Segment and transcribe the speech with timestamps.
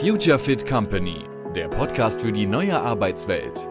[0.00, 1.24] Future Fit Company,
[1.56, 3.68] der Podcast für die neue Arbeitswelt.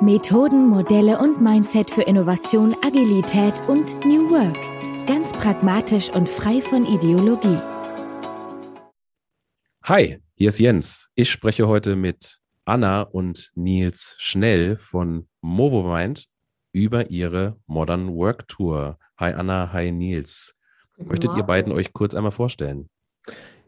[0.00, 5.06] Methoden, Modelle und Mindset für Innovation, Agilität und New Work.
[5.08, 7.58] Ganz pragmatisch und frei von Ideologie.
[9.82, 11.08] Hi, hier ist Jens.
[11.16, 16.28] Ich spreche heute mit Anna und Nils Schnell von MovoMind
[16.72, 18.98] über ihre Modern Work Tour.
[19.18, 20.54] Hi Anna, hi Nils.
[20.96, 22.88] Möchtet ihr beiden euch kurz einmal vorstellen?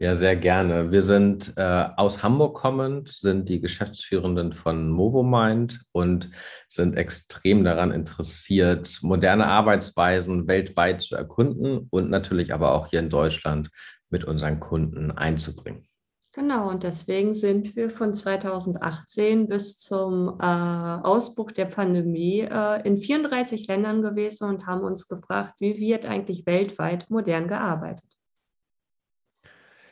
[0.01, 0.91] Ja, sehr gerne.
[0.91, 6.31] Wir sind äh, aus Hamburg kommend, sind die Geschäftsführenden von MovoMind und
[6.67, 13.09] sind extrem daran interessiert, moderne Arbeitsweisen weltweit zu erkunden und natürlich aber auch hier in
[13.09, 13.69] Deutschland
[14.09, 15.85] mit unseren Kunden einzubringen.
[16.33, 22.97] Genau, und deswegen sind wir von 2018 bis zum äh, Ausbruch der Pandemie äh, in
[22.97, 28.10] 34 Ländern gewesen und haben uns gefragt, wie wird eigentlich weltweit modern gearbeitet.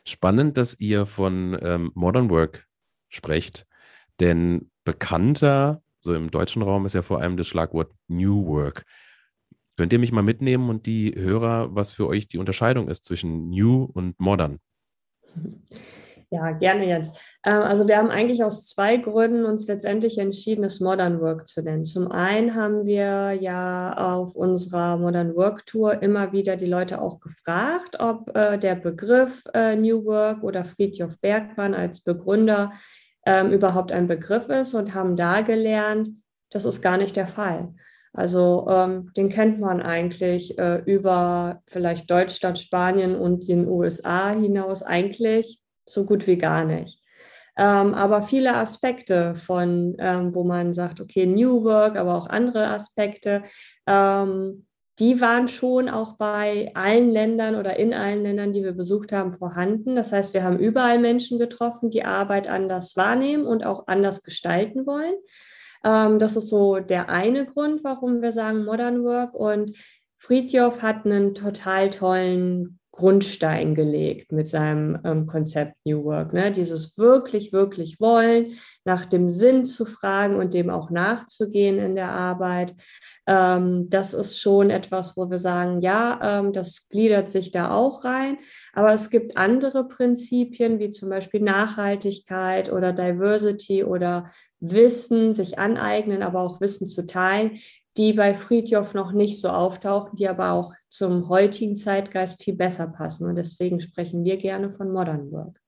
[0.05, 2.67] Spannend, dass ihr von ähm, Modern Work
[3.09, 3.65] sprecht,
[4.19, 8.85] denn bekannter, so im deutschen Raum, ist ja vor allem das Schlagwort New Work.
[9.77, 13.49] Könnt ihr mich mal mitnehmen und die Hörer, was für euch die Unterscheidung ist zwischen
[13.49, 14.59] New und Modern?
[16.31, 17.19] Ja, gerne jetzt.
[17.43, 21.63] Ähm, also wir haben eigentlich aus zwei Gründen uns letztendlich entschieden, es Modern Work zu
[21.63, 21.85] nennen.
[21.85, 27.19] Zum einen haben wir ja auf unserer Modern Work Tour immer wieder die Leute auch
[27.19, 32.73] gefragt, ob äh, der Begriff äh, New Work oder Friedhof Bergmann als Begründer
[33.25, 36.09] ähm, überhaupt ein Begriff ist und haben da gelernt,
[36.51, 37.73] das ist gar nicht der Fall.
[38.13, 44.83] Also ähm, den kennt man eigentlich äh, über vielleicht Deutschland, Spanien und den USA hinaus
[44.83, 45.59] eigentlich
[45.89, 46.99] so gut wie gar nicht.
[47.57, 52.67] Ähm, aber viele Aspekte von, ähm, wo man sagt, okay, New Work, aber auch andere
[52.67, 53.43] Aspekte,
[53.85, 54.65] ähm,
[54.99, 59.33] die waren schon auch bei allen Ländern oder in allen Ländern, die wir besucht haben,
[59.33, 59.95] vorhanden.
[59.95, 64.85] Das heißt, wir haben überall Menschen getroffen, die Arbeit anders wahrnehmen und auch anders gestalten
[64.85, 65.15] wollen.
[65.83, 69.33] Ähm, das ist so der eine Grund, warum wir sagen Modern Work.
[69.35, 69.77] Und
[70.17, 76.33] Friedjof hat einen total tollen Grundstein gelegt mit seinem ähm, Konzept New Work.
[76.33, 76.51] Ne?
[76.51, 82.11] Dieses wirklich, wirklich wollen, nach dem Sinn zu fragen und dem auch nachzugehen in der
[82.11, 82.75] Arbeit.
[83.25, 88.03] Ähm, das ist schon etwas, wo wir sagen, ja, ähm, das gliedert sich da auch
[88.03, 88.37] rein.
[88.73, 94.29] Aber es gibt andere Prinzipien, wie zum Beispiel Nachhaltigkeit oder Diversity oder
[94.59, 97.59] Wissen, sich aneignen, aber auch Wissen zu teilen,
[97.99, 102.87] die bei Friedjof noch nicht so auftauchen, die aber auch zum heutigen Zeitgeist viel besser
[102.87, 103.27] passen.
[103.27, 105.59] Und deswegen sprechen wir gerne von Modern Work.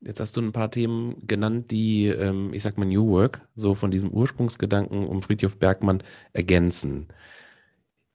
[0.00, 3.76] Jetzt hast du ein paar Themen genannt, die, ähm, ich sag mal, New Work, so
[3.76, 6.02] von diesem Ursprungsgedanken um Friedhof Bergmann
[6.32, 7.06] ergänzen.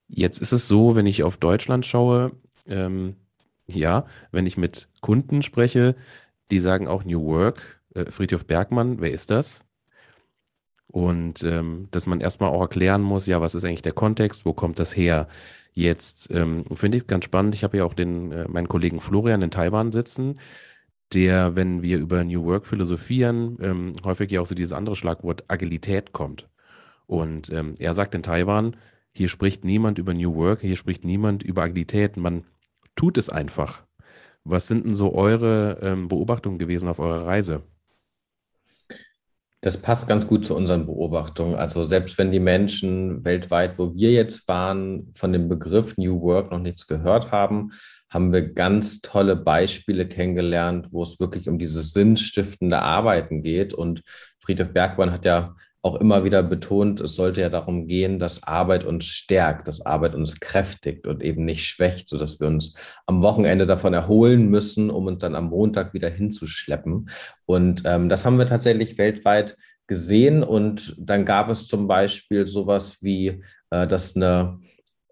[0.10, 2.34] Jetzt ist es so, wenn ich auf Deutschland schaue,
[2.68, 3.16] ähm,
[3.66, 5.96] ja, wenn ich mit Kunden spreche,
[6.52, 9.64] die sagen auch New Work, äh, Friedhof Bergmann, wer ist das?
[10.92, 14.54] Und ähm, dass man erstmal auch erklären muss, ja, was ist eigentlich der Kontext, wo
[14.54, 15.28] kommt das her?
[15.74, 17.56] Jetzt ähm, finde ich es ganz spannend.
[17.56, 20.40] Ich habe ja auch den, äh, meinen Kollegen Florian in Taiwan sitzen,
[21.14, 25.46] der, wenn wir über New Work philosophieren, ähm, häufig ja auch so dieses andere Schlagwort
[25.48, 26.50] Agilität kommt.
[27.08, 28.76] Und ähm, er sagt in Taiwan,
[29.14, 32.44] hier spricht niemand über New Work, hier spricht niemand über Agilität, man
[32.96, 33.84] tut es einfach.
[34.44, 37.64] Was sind denn so eure ähm, Beobachtungen gewesen auf eurer Reise?
[39.64, 41.54] Das passt ganz gut zu unseren Beobachtungen.
[41.56, 46.52] Also selbst wenn die Menschen weltweit, wo wir jetzt waren, von dem Begriff New Work
[46.52, 47.72] noch nichts gehört haben,
[48.10, 53.74] haben wir ganz tolle Beispiele kennengelernt, wo es wirklich um dieses sinnstiftende Arbeiten geht.
[53.76, 54.02] Und
[54.40, 58.86] Friedrich Bergmann hat ja auch immer wieder betont, es sollte ja darum gehen, dass Arbeit
[58.86, 62.76] uns stärkt, dass Arbeit uns kräftigt und eben nicht schwächt, sodass wir uns
[63.08, 67.10] am Wochenende davon erholen müssen, um uns dann am Montag wieder hinzuschleppen.
[67.46, 70.44] Und ähm, das haben wir tatsächlich weltweit gesehen.
[70.44, 74.60] Und dann gab es zum Beispiel sowas wie, äh, dass eine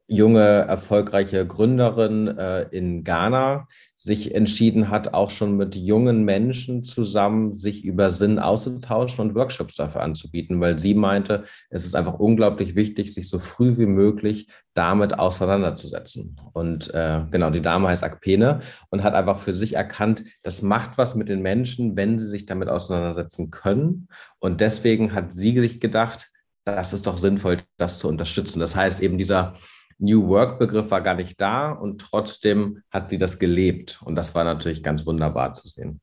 [0.10, 7.56] junge, erfolgreiche Gründerin äh, in Ghana sich entschieden hat, auch schon mit jungen Menschen zusammen
[7.56, 12.76] sich über Sinn auszutauschen und Workshops dafür anzubieten, weil sie meinte, es ist einfach unglaublich
[12.76, 16.42] wichtig, sich so früh wie möglich damit auseinanderzusetzen.
[16.54, 20.98] Und äh, genau, die Dame heißt Akpene und hat einfach für sich erkannt, das macht
[20.98, 24.08] was mit den Menschen, wenn sie sich damit auseinandersetzen können.
[24.40, 26.32] Und deswegen hat sie sich gedacht,
[26.66, 28.60] das ist doch sinnvoll, das zu unterstützen.
[28.60, 29.54] Das heißt eben dieser
[30.00, 34.02] New Work-Begriff war gar nicht da und trotzdem hat sie das gelebt.
[34.04, 36.02] Und das war natürlich ganz wunderbar zu sehen.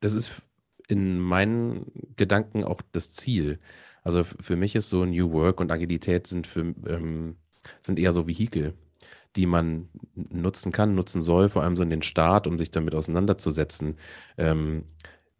[0.00, 0.42] Das ist
[0.88, 3.58] in meinen Gedanken auch das Ziel.
[4.02, 7.36] Also für mich ist so New Work und Agilität sind, für, ähm,
[7.82, 8.74] sind eher so Vehikel.
[9.36, 12.94] die man nutzen kann, nutzen soll, vor allem so in den Start, um sich damit
[12.94, 13.98] auseinanderzusetzen.
[14.38, 14.84] Ähm,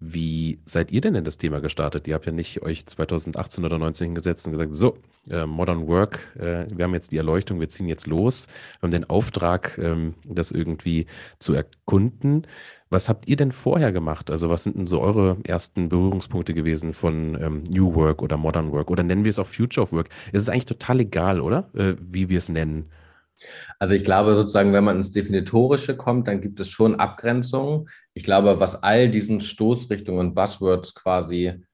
[0.00, 2.06] wie seid ihr denn in das Thema gestartet?
[2.06, 4.98] Ihr habt ja nicht euch 2018 oder 2019 hingesetzt und gesagt, so,
[5.30, 8.46] äh, Modern Work, äh, wir haben jetzt die Erleuchtung, wir ziehen jetzt los,
[8.80, 11.06] wir haben den Auftrag, ähm, das irgendwie
[11.38, 12.46] zu erkunden.
[12.90, 14.30] Was habt ihr denn vorher gemacht?
[14.30, 18.72] Also was sind denn so eure ersten Berührungspunkte gewesen von ähm, New Work oder Modern
[18.72, 20.10] Work oder nennen wir es auch Future of Work?
[20.32, 21.70] Es ist eigentlich total egal, oder?
[21.74, 22.90] Äh, wie wir es nennen.
[23.78, 27.88] Also ich glaube sozusagen, wenn man ins Definitorische kommt, dann gibt es schon Abgrenzungen.
[28.14, 31.64] Ich glaube, was all diesen Stoßrichtungen und Buzzwords quasi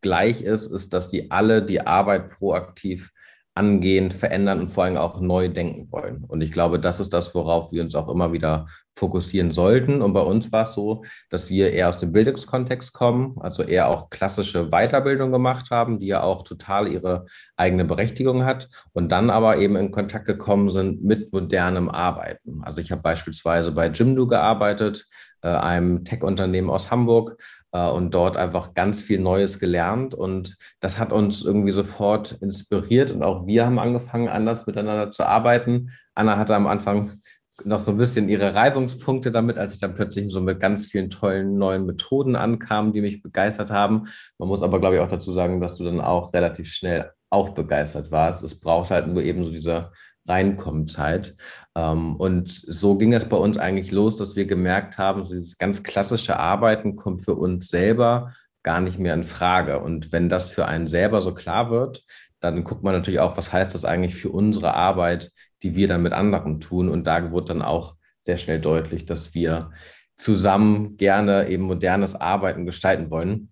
[0.00, 3.10] gleich ist, ist, dass die alle die Arbeit proaktiv
[3.54, 6.24] angehen, verändern und vor allem auch neu denken wollen.
[6.24, 10.02] Und ich glaube, das ist das, worauf wir uns auch immer wieder fokussieren sollten.
[10.02, 13.88] Und bei uns war es so, dass wir eher aus dem Bildungskontext kommen, also eher
[13.88, 17.26] auch klassische Weiterbildung gemacht haben, die ja auch total ihre
[17.56, 22.62] eigene Berechtigung hat und dann aber eben in Kontakt gekommen sind mit modernem Arbeiten.
[22.62, 25.06] Also ich habe beispielsweise bei Jimdo gearbeitet,
[25.42, 27.36] äh, einem Tech-Unternehmen aus Hamburg,
[27.74, 30.14] äh, und dort einfach ganz viel Neues gelernt.
[30.14, 35.26] Und das hat uns irgendwie sofort inspiriert und auch wir haben angefangen, anders miteinander zu
[35.26, 35.90] arbeiten.
[36.14, 37.20] Anna hatte am Anfang
[37.62, 41.10] noch so ein bisschen ihre Reibungspunkte damit, als ich dann plötzlich so mit ganz vielen
[41.10, 44.08] tollen neuen Methoden ankam, die mich begeistert haben.
[44.38, 47.50] Man muss aber, glaube ich, auch dazu sagen, dass du dann auch relativ schnell auch
[47.50, 48.42] begeistert warst.
[48.42, 49.92] Es braucht halt nur eben so diese
[50.26, 51.36] Reinkommenzeit.
[51.76, 55.58] Ähm, und so ging es bei uns eigentlich los, dass wir gemerkt haben, so dieses
[55.58, 59.80] ganz klassische Arbeiten kommt für uns selber gar nicht mehr in Frage.
[59.80, 62.04] Und wenn das für einen selber so klar wird,
[62.40, 65.30] dann guckt man natürlich auch, was heißt das eigentlich für unsere Arbeit,
[65.64, 66.88] die wir dann mit anderen tun.
[66.88, 69.72] Und da wurde dann auch sehr schnell deutlich, dass wir
[70.16, 73.50] zusammen gerne eben modernes Arbeiten gestalten wollen.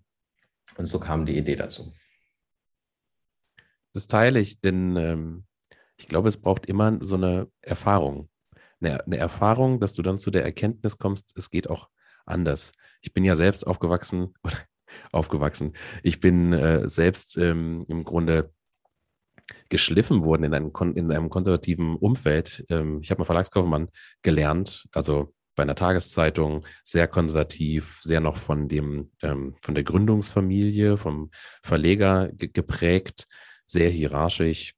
[0.77, 1.91] Und so kam die Idee dazu.
[3.93, 5.45] Das teile ich, denn ähm,
[5.97, 8.29] ich glaube, es braucht immer so eine Erfahrung.
[8.79, 11.89] Eine, eine, Erfahrung, dass du dann zu der Erkenntnis kommst, es geht auch
[12.25, 12.71] anders.
[13.01, 14.33] Ich bin ja selbst aufgewachsen,
[15.11, 15.73] aufgewachsen.
[16.01, 18.51] Ich bin äh, selbst ähm, im Grunde
[19.69, 22.65] geschliffen worden in einem, in einem konservativen Umfeld.
[22.69, 23.89] Ähm, ich habe mal Verlagskaufmann
[24.21, 30.97] gelernt, also bei einer Tageszeitung, sehr konservativ, sehr noch von dem, ähm, von der Gründungsfamilie,
[30.97, 31.29] vom
[31.61, 33.27] Verleger geprägt,
[33.67, 34.73] sehr hierarchisch,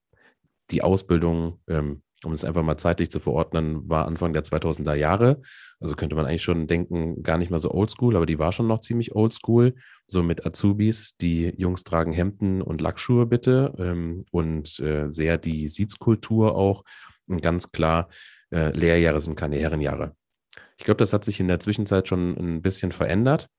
[0.72, 5.42] die Ausbildung, ähm, um es einfach mal zeitlich zu verordnen, war Anfang der 2000er Jahre.
[5.80, 8.68] Also könnte man eigentlich schon denken, gar nicht mal so oldschool, aber die war schon
[8.68, 9.76] noch ziemlich oldschool.
[10.08, 15.68] So mit Azubis, die Jungs tragen Hemden und Lackschuhe bitte ähm, und äh, sehr die
[15.68, 16.84] Sitzkultur auch.
[17.28, 18.10] Und ganz klar,
[18.52, 20.16] äh, Lehrjahre sind keine Herrenjahre.
[20.78, 23.50] Ich glaube, das hat sich in der Zwischenzeit schon ein bisschen verändert.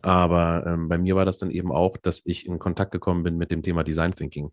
[0.00, 3.36] Aber ähm, bei mir war das dann eben auch, dass ich in Kontakt gekommen bin
[3.36, 4.52] mit dem Thema Design Thinking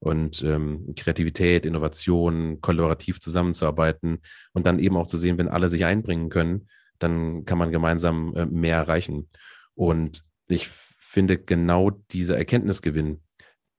[0.00, 4.20] und ähm, Kreativität, Innovation, kollaborativ zusammenzuarbeiten
[4.52, 6.68] und dann eben auch zu sehen, wenn alle sich einbringen können,
[6.98, 9.28] dann kann man gemeinsam äh, mehr erreichen.
[9.74, 13.22] Und ich finde genau dieser Erkenntnisgewinn,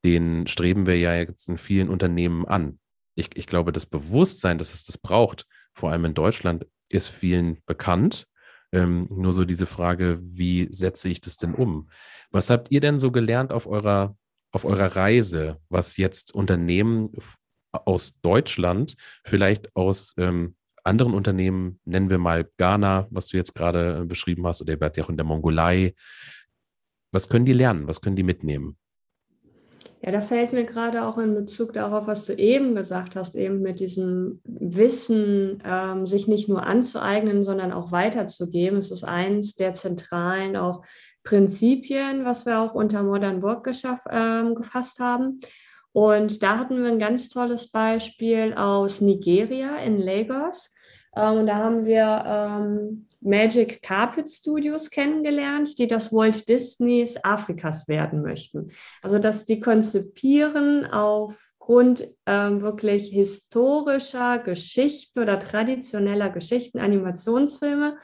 [0.05, 2.79] den streben wir ja jetzt in vielen Unternehmen an.
[3.15, 7.59] Ich, ich glaube, das Bewusstsein, dass es das braucht, vor allem in Deutschland, ist vielen
[7.65, 8.27] bekannt.
[8.71, 11.89] Ähm, nur so diese Frage, wie setze ich das denn um?
[12.31, 14.15] Was habt ihr denn so gelernt auf eurer
[14.51, 17.09] auf eurer Reise, was jetzt Unternehmen
[17.71, 24.01] aus Deutschland, vielleicht aus ähm, anderen Unternehmen, nennen wir mal Ghana, was du jetzt gerade
[24.01, 25.93] äh, beschrieben hast, oder ihr werdet ja auch in der Mongolei.
[27.11, 27.87] Was können die lernen?
[27.87, 28.77] Was können die mitnehmen?
[30.03, 33.61] Ja, da fällt mir gerade auch in Bezug darauf, was du eben gesagt hast, eben
[33.61, 38.79] mit diesem Wissen, ähm, sich nicht nur anzueignen, sondern auch weiterzugeben.
[38.79, 40.83] Es ist eins der zentralen auch
[41.23, 45.39] Prinzipien, was wir auch unter Modern Work geschaff, ähm, gefasst haben.
[45.93, 50.73] Und da hatten wir ein ganz tolles Beispiel aus Nigeria in Lagos.
[51.15, 57.87] Ähm, und da haben wir ähm, Magic Carpet Studios kennengelernt, die das Walt Disneys Afrikas
[57.87, 58.71] werden möchten.
[59.01, 67.97] Also dass die konzipieren aufgrund ähm, wirklich historischer Geschichten oder traditioneller Geschichten Animationsfilme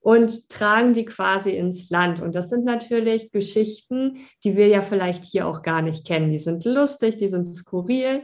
[0.00, 2.20] und tragen die quasi ins Land.
[2.20, 6.30] Und das sind natürlich Geschichten, die wir ja vielleicht hier auch gar nicht kennen.
[6.30, 8.22] Die sind lustig, die sind skurril.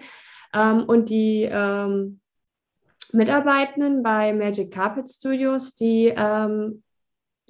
[0.53, 2.20] Ähm, und die ähm,
[3.13, 6.83] Mitarbeitenden bei Magic Carpet Studios, die ähm,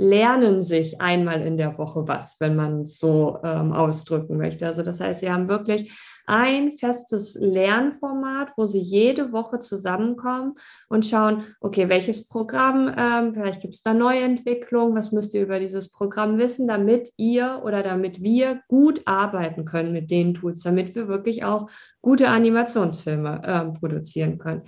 [0.00, 4.66] lernen sich einmal in der Woche was, wenn man es so ähm, ausdrücken möchte.
[4.66, 5.92] Also das heißt, sie haben wirklich
[6.26, 10.54] ein festes Lernformat, wo sie jede Woche zusammenkommen
[10.88, 15.58] und schauen, okay, welches Programm, ähm, vielleicht gibt es da Neuentwicklungen, was müsst ihr über
[15.58, 20.94] dieses Programm wissen, damit ihr oder damit wir gut arbeiten können mit den Tools, damit
[20.94, 21.68] wir wirklich auch
[22.00, 24.62] gute Animationsfilme äh, produzieren können.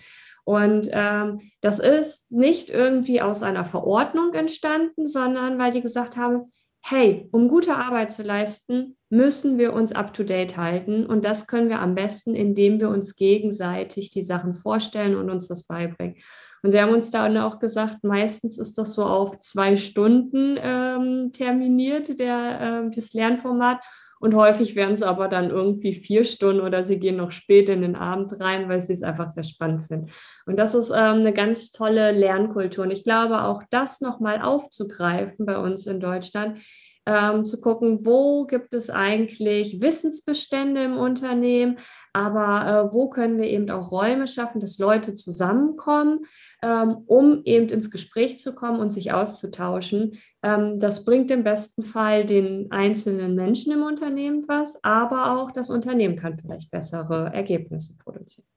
[0.45, 6.53] Und ähm, das ist nicht irgendwie aus einer Verordnung entstanden, sondern weil die gesagt haben,
[6.85, 11.07] hey, um gute Arbeit zu leisten, müssen wir uns up-to-date halten.
[11.07, 15.47] Und das können wir am besten, indem wir uns gegenseitig die Sachen vorstellen und uns
[15.47, 16.17] das beibringen.
[16.63, 21.31] Und sie haben uns dann auch gesagt, meistens ist das so auf zwei Stunden ähm,
[21.33, 23.85] terminiert, der, äh, das Lernformat.
[24.23, 27.83] Und häufig werden es aber dann irgendwie vier Stunden oder sie gehen noch spät in
[27.83, 30.13] den Abend rein, weil sie es einfach sehr spannend finden.
[30.47, 32.85] Und das ist ähm, eine ganz tolle Lernkultur.
[32.85, 36.61] Und ich glaube, auch das nochmal aufzugreifen bei uns in Deutschland,
[37.07, 41.79] ähm, zu gucken, wo gibt es eigentlich Wissensbestände im Unternehmen,
[42.13, 46.21] aber äh, wo können wir eben auch Räume schaffen, dass Leute zusammenkommen,
[46.63, 50.19] ähm, um eben ins Gespräch zu kommen und sich auszutauschen.
[50.43, 55.71] Ähm, das bringt im besten Fall den einzelnen Menschen im Unternehmen was, aber auch das
[55.71, 58.52] Unternehmen kann vielleicht bessere Ergebnisse produzieren.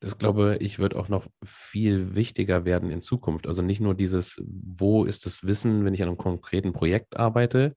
[0.00, 3.48] Das glaube ich wird auch noch viel wichtiger werden in Zukunft.
[3.48, 7.74] Also nicht nur dieses, wo ist das Wissen, wenn ich an einem konkreten Projekt arbeite,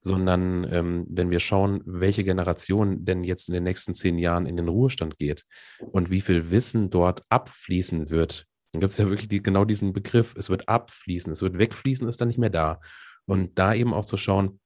[0.00, 4.56] sondern ähm, wenn wir schauen, welche Generation denn jetzt in den nächsten zehn Jahren in
[4.56, 5.44] den Ruhestand geht
[5.78, 8.46] und wie viel Wissen dort abfließen wird.
[8.72, 12.08] Dann gibt es ja wirklich die, genau diesen Begriff, es wird abfließen, es wird wegfließen,
[12.08, 12.80] ist dann nicht mehr da.
[13.26, 14.58] Und da eben auch zu schauen,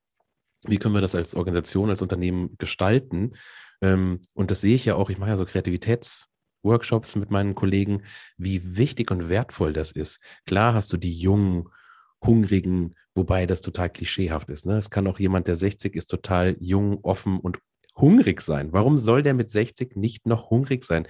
[0.64, 3.33] wie können wir das als Organisation, als Unternehmen gestalten.
[3.83, 6.26] Ähm, und das sehe ich ja auch, ich mache ja so Kreativitäts-
[6.66, 8.02] Workshops mit meinen Kollegen,
[8.37, 10.20] wie wichtig und wertvoll das ist.
[10.46, 11.68] Klar hast du die jungen,
[12.23, 14.66] hungrigen, wobei das total klischeehaft ist.
[14.66, 14.76] Ne?
[14.76, 17.58] Es kann auch jemand, der 60 ist, total jung, offen und
[17.96, 18.73] hungrig sein.
[18.73, 21.08] Warum soll der mit 60 nicht noch hungrig sein?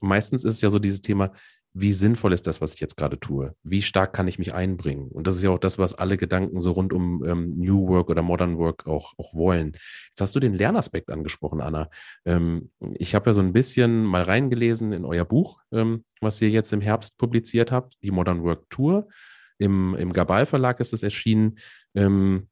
[0.00, 1.32] Meistens ist es ja so dieses Thema,
[1.72, 3.54] wie sinnvoll ist das, was ich jetzt gerade tue?
[3.62, 5.08] Wie stark kann ich mich einbringen?
[5.08, 8.10] Und das ist ja auch das, was alle Gedanken so rund um ähm, New Work
[8.10, 9.76] oder Modern Work auch, auch wollen.
[10.08, 11.88] Jetzt hast du den Lernaspekt angesprochen, Anna.
[12.24, 16.50] Ähm, ich habe ja so ein bisschen mal reingelesen in euer Buch, ähm, was ihr
[16.50, 19.08] jetzt im Herbst publiziert habt, die Modern Work Tour.
[19.58, 21.58] Im, im Gabal Verlag ist es erschienen,
[21.94, 22.48] ähm,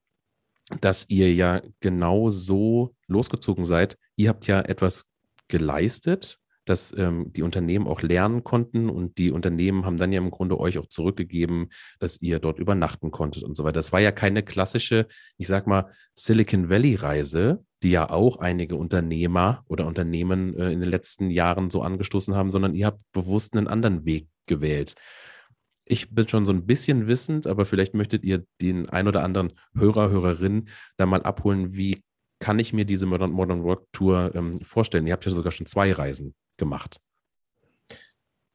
[0.81, 3.99] dass ihr ja genau so losgezogen seid.
[4.17, 5.07] Ihr habt ja etwas
[5.49, 10.31] geleistet, dass ähm, die Unternehmen auch lernen konnten und die Unternehmen haben dann ja im
[10.31, 13.75] Grunde euch auch zurückgegeben, dass ihr dort übernachten konntet und so weiter.
[13.75, 15.07] Das war ja keine klassische,
[15.37, 20.81] ich sag mal, Silicon Valley Reise, die ja auch einige Unternehmer oder Unternehmen äh, in
[20.81, 24.95] den letzten Jahren so angestoßen haben, sondern ihr habt bewusst einen anderen Weg gewählt.
[25.85, 29.55] Ich bin schon so ein bisschen wissend, aber vielleicht möchtet ihr den ein oder anderen
[29.75, 32.03] Hörer, Hörerin da mal abholen, wie
[32.41, 35.07] kann ich mir diese Modern, Modern Work Tour ähm, vorstellen?
[35.07, 37.01] Ihr habt ja sogar schon zwei Reisen gemacht.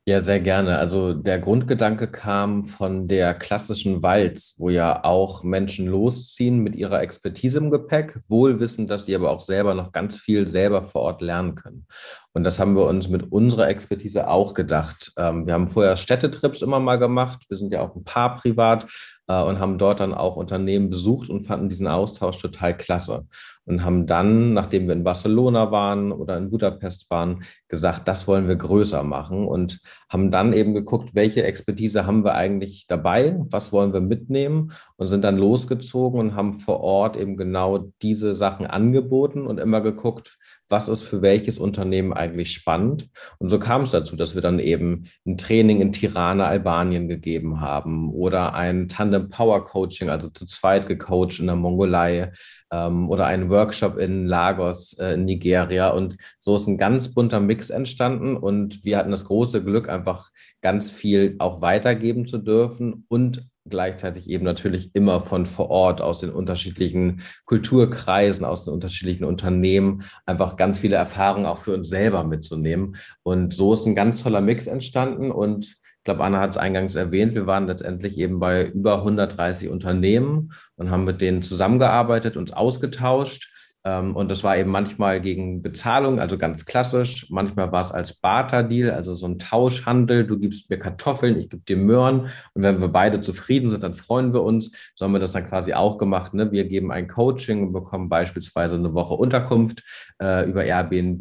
[0.05, 0.79] Ja, sehr gerne.
[0.79, 7.01] Also der Grundgedanke kam von der klassischen Walz, wo ja auch Menschen losziehen mit ihrer
[7.01, 11.03] Expertise im Gepäck, wohl wissen, dass sie aber auch selber noch ganz viel selber vor
[11.03, 11.87] Ort lernen können.
[12.33, 15.13] Und das haben wir uns mit unserer Expertise auch gedacht.
[15.15, 17.45] Ähm, wir haben vorher Städtetrips immer mal gemacht.
[17.47, 18.85] Wir sind ja auch ein paar privat
[19.27, 23.25] und haben dort dann auch Unternehmen besucht und fanden diesen Austausch total klasse.
[23.65, 28.49] Und haben dann, nachdem wir in Barcelona waren oder in Budapest waren, gesagt, das wollen
[28.49, 33.71] wir größer machen und haben dann eben geguckt, welche Expertise haben wir eigentlich dabei, was
[33.71, 38.65] wollen wir mitnehmen und sind dann losgezogen und haben vor Ort eben genau diese Sachen
[38.65, 40.37] angeboten und immer geguckt,
[40.69, 43.09] was ist für welches Unternehmen eigentlich spannend.
[43.37, 47.61] Und so kam es dazu, dass wir dann eben ein Training in Tirana, Albanien gegeben
[47.61, 52.31] haben oder ein Tandem Power Coaching, also zu zweit gecoacht in der Mongolei
[52.71, 55.89] ähm, oder einen Workshop in Lagos, äh, in Nigeria.
[55.89, 60.29] Und so ist ein ganz bunter Mix entstanden und wir hatten das große Glück, einfach
[60.61, 66.19] ganz viel auch weitergeben zu dürfen und gleichzeitig eben natürlich immer von vor Ort aus
[66.19, 72.23] den unterschiedlichen Kulturkreisen, aus den unterschiedlichen Unternehmen einfach ganz viele Erfahrungen auch für uns selber
[72.23, 72.97] mitzunehmen.
[73.23, 76.95] Und so ist ein ganz toller Mix entstanden und ich glaube, Anna hat es eingangs
[76.95, 82.51] erwähnt, wir waren letztendlich eben bei über 130 Unternehmen und haben mit denen zusammengearbeitet, uns
[82.51, 83.52] ausgetauscht
[83.85, 87.27] und das war eben manchmal gegen Bezahlung, also ganz klassisch.
[87.29, 90.25] Manchmal war es als Barter-Deal, also so ein Tauschhandel.
[90.25, 92.29] Du gibst mir Kartoffeln, ich gebe dir Möhren.
[92.53, 94.71] Und wenn wir beide zufrieden sind, dann freuen wir uns.
[94.95, 96.33] So haben wir das dann quasi auch gemacht.
[96.33, 96.49] Ne?
[96.53, 99.83] Wir geben ein Coaching und bekommen beispielsweise eine Woche Unterkunft
[100.21, 101.19] äh, über Airbnb,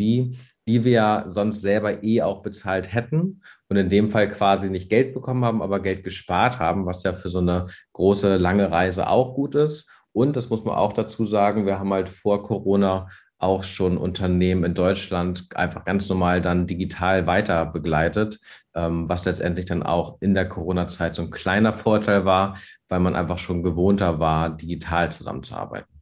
[0.68, 4.88] die wir ja sonst selber eh auch bezahlt hätten und in dem Fall quasi nicht
[4.88, 9.08] Geld bekommen haben, aber Geld gespart haben, was ja für so eine große, lange Reise
[9.08, 9.88] auch gut ist.
[10.12, 13.08] Und das muss man auch dazu sagen, wir haben halt vor Corona
[13.42, 18.38] auch schon Unternehmen in Deutschland einfach ganz normal dann digital weiter begleitet,
[18.74, 22.56] ähm, was letztendlich dann auch in der Corona-Zeit so ein kleiner Vorteil war,
[22.88, 25.92] weil man einfach schon gewohnter war, digital zusammenzuarbeiten.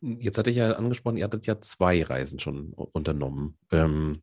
[0.00, 3.56] Jetzt hatte ich ja angesprochen, ihr hattet ja zwei Reisen schon unternommen.
[3.72, 4.22] Ähm,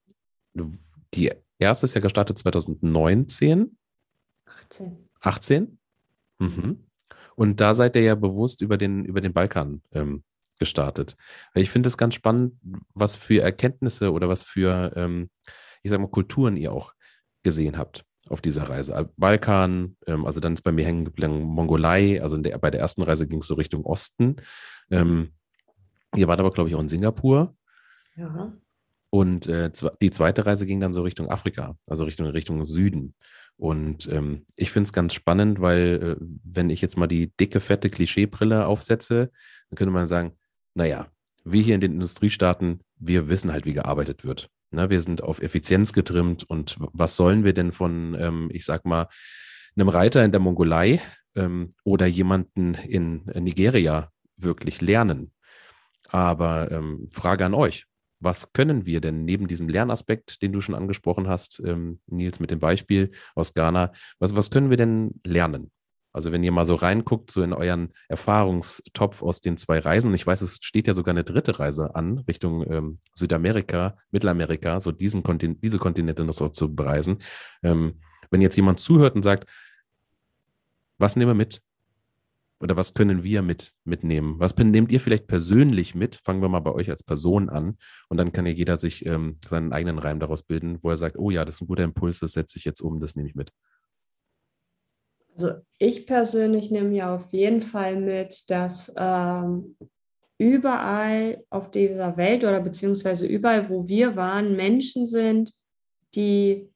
[1.13, 3.77] die erste ist ja gestartet 2019.
[4.45, 5.09] 18.
[5.19, 5.79] 18?
[6.39, 6.85] Mhm.
[7.35, 10.23] Und da seid ihr ja bewusst über den, über den Balkan ähm,
[10.59, 11.17] gestartet.
[11.53, 12.53] Ich finde es ganz spannend,
[12.93, 15.29] was für Erkenntnisse oder was für, ähm,
[15.83, 16.93] ich sag mal, Kulturen ihr auch
[17.43, 19.11] gesehen habt auf dieser Reise.
[19.17, 23.03] Balkan, ähm, also dann ist bei mir hängen geblieben Mongolei, also der, bei der ersten
[23.03, 24.37] Reise ging es so Richtung Osten.
[24.89, 25.33] Ähm,
[26.15, 27.55] ihr wart aber, glaube ich, auch in Singapur.
[28.15, 28.53] Ja.
[29.09, 29.71] Und äh,
[30.01, 33.15] die zweite Reise ging dann so Richtung Afrika, also Richtung, Richtung Süden.
[33.57, 37.59] Und ähm, ich finde es ganz spannend, weil äh, wenn ich jetzt mal die dicke,
[37.59, 39.31] fette Klischeebrille aufsetze,
[39.69, 40.33] dann könnte man sagen,
[40.73, 41.07] naja,
[41.45, 44.49] wir hier in den Industriestaaten, wir wissen halt, wie gearbeitet wird.
[44.71, 44.89] Ne?
[44.89, 49.07] Wir sind auf Effizienz getrimmt und was sollen wir denn von, ähm, ich sag mal,
[49.75, 51.01] einem Reiter in der Mongolei
[51.35, 55.31] ähm, oder jemanden in Nigeria wirklich lernen?
[56.09, 57.85] Aber ähm, Frage an euch.
[58.19, 62.51] Was können wir denn neben diesem Lernaspekt, den du schon angesprochen hast, ähm, Nils, mit
[62.51, 65.71] dem Beispiel aus Ghana, was, was können wir denn lernen?
[66.15, 70.25] Also wenn ihr mal so reinguckt, so in euren Erfahrungstopf aus den zwei Reisen, ich
[70.25, 75.23] weiß, es steht ja sogar eine dritte Reise an, Richtung ähm, Südamerika, Mittelamerika, so diesen
[75.23, 77.17] Kontin diese Kontinente noch so zu bereisen.
[77.63, 77.99] Ähm,
[78.31, 79.45] wenn jetzt jemand zuhört und sagt,
[80.97, 81.61] was nehmen wir mit?
[82.65, 84.39] Oder was können wir mit, mitnehmen?
[84.39, 86.15] Was nehmt ihr vielleicht persönlich mit?
[86.23, 87.77] Fangen wir mal bei euch als Person an
[88.09, 91.15] und dann kann ja jeder sich ähm, seinen eigenen Reim daraus bilden, wo er sagt,
[91.15, 93.35] oh ja, das ist ein guter Impuls, das setze ich jetzt um, das nehme ich
[93.35, 93.51] mit.
[95.35, 99.77] Also ich persönlich nehme ja auf jeden Fall mit, dass ähm,
[100.39, 105.53] überall auf dieser Welt oder beziehungsweise überall, wo wir waren, Menschen sind,
[106.15, 106.67] die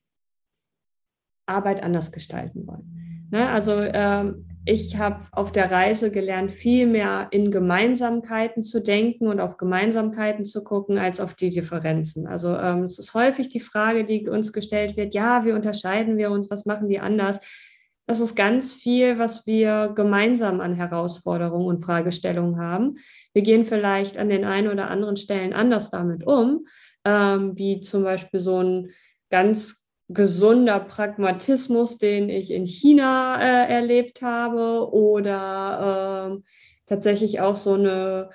[1.47, 3.27] Arbeit anders gestalten wollen.
[3.31, 3.49] Ne?
[3.49, 9.39] Also ähm, ich habe auf der Reise gelernt, viel mehr in Gemeinsamkeiten zu denken und
[9.39, 12.27] auf Gemeinsamkeiten zu gucken, als auf die Differenzen.
[12.27, 16.29] Also ähm, es ist häufig die Frage, die uns gestellt wird, ja, wie unterscheiden wir
[16.29, 17.39] uns, was machen die anders?
[18.05, 22.97] Das ist ganz viel, was wir gemeinsam an Herausforderungen und Fragestellungen haben.
[23.33, 26.65] Wir gehen vielleicht an den einen oder anderen Stellen anders damit um,
[27.05, 28.91] ähm, wie zum Beispiel so ein
[29.31, 36.41] ganz gesunder Pragmatismus, den ich in China äh, erlebt habe, oder äh,
[36.87, 38.29] tatsächlich auch so eine,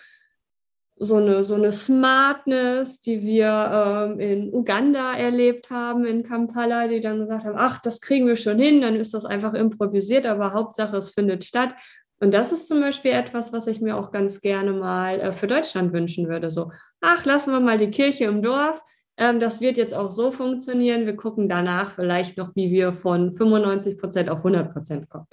[0.97, 7.01] so eine, so eine Smartness, die wir äh, in Uganda erlebt haben, in Kampala, die
[7.01, 10.53] dann gesagt haben, ach, das kriegen wir schon hin, dann ist das einfach improvisiert, aber
[10.53, 11.75] Hauptsache, es findet statt.
[12.21, 15.49] Und das ist zum Beispiel etwas, was ich mir auch ganz gerne mal äh, für
[15.49, 16.51] Deutschland wünschen würde.
[16.51, 18.81] So, ach, lassen wir mal die Kirche im Dorf
[19.17, 21.07] ähm, das wird jetzt auch so funktionieren.
[21.07, 25.27] Wir gucken danach vielleicht noch, wie wir von 95 Prozent auf 100 Prozent kommen.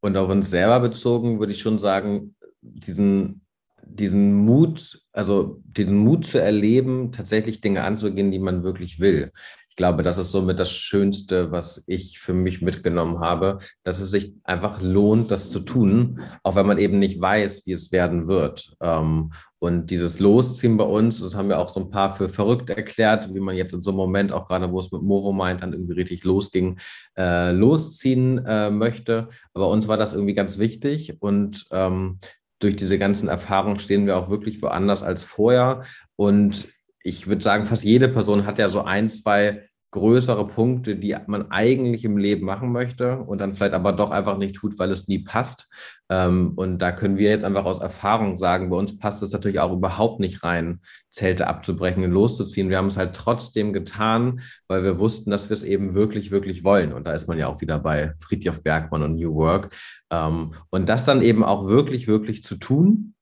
[0.00, 3.42] Und auf uns selber bezogen würde ich schon sagen, diesen,
[3.82, 9.32] diesen Mut, also den Mut zu erleben, tatsächlich Dinge anzugehen, die man wirklich will
[9.78, 14.34] glaube, das ist somit das Schönste, was ich für mich mitgenommen habe, dass es sich
[14.42, 18.74] einfach lohnt, das zu tun, auch wenn man eben nicht weiß, wie es werden wird.
[18.82, 22.70] Ähm, und dieses Losziehen bei uns, das haben wir auch so ein paar für verrückt
[22.70, 25.62] erklärt, wie man jetzt in so einem Moment, auch gerade wo es mit Movo meint,
[25.62, 26.78] dann irgendwie richtig losging,
[27.16, 29.28] äh, losziehen äh, möchte.
[29.54, 32.18] Aber uns war das irgendwie ganz wichtig und ähm,
[32.58, 35.84] durch diese ganzen Erfahrungen stehen wir auch wirklich woanders als vorher.
[36.16, 36.66] Und
[37.04, 41.50] ich würde sagen, fast jede Person hat ja so ein, zwei größere Punkte, die man
[41.50, 45.08] eigentlich im Leben machen möchte und dann vielleicht aber doch einfach nicht tut, weil es
[45.08, 45.68] nie passt.
[46.10, 49.60] Ähm, und da können wir jetzt einfach aus Erfahrung sagen, bei uns passt es natürlich
[49.60, 52.68] auch überhaupt nicht rein, Zelte abzubrechen und loszuziehen.
[52.68, 56.64] Wir haben es halt trotzdem getan, weil wir wussten, dass wir es eben wirklich, wirklich
[56.64, 56.92] wollen.
[56.92, 59.74] Und da ist man ja auch wieder bei Friedhof Bergmann und New Work.
[60.10, 63.14] Ähm, und das dann eben auch wirklich, wirklich zu tun